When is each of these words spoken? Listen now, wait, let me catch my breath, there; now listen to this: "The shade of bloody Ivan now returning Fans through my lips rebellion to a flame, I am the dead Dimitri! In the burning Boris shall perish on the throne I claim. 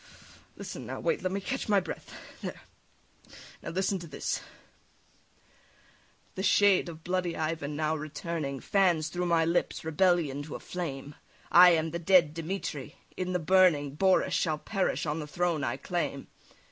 Listen 0.57 0.87
now, 0.87 0.99
wait, 0.99 1.21
let 1.21 1.31
me 1.31 1.39
catch 1.39 1.69
my 1.69 1.79
breath, 1.79 2.11
there; 2.41 2.61
now 3.61 3.69
listen 3.69 3.99
to 3.99 4.07
this: 4.07 4.41
"The 6.33 6.41
shade 6.41 6.89
of 6.89 7.03
bloody 7.03 7.37
Ivan 7.37 7.75
now 7.75 7.95
returning 7.95 8.61
Fans 8.61 9.09
through 9.09 9.27
my 9.27 9.45
lips 9.45 9.85
rebellion 9.85 10.41
to 10.41 10.55
a 10.55 10.59
flame, 10.59 11.13
I 11.51 11.69
am 11.73 11.91
the 11.91 11.99
dead 11.99 12.33
Dimitri! 12.33 12.95
In 13.15 13.31
the 13.33 13.37
burning 13.37 13.93
Boris 13.93 14.33
shall 14.33 14.57
perish 14.57 15.05
on 15.05 15.19
the 15.19 15.27
throne 15.27 15.63
I 15.63 15.77
claim. 15.77 16.25